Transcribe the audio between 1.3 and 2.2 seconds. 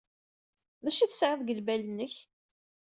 deg lbal-nnek?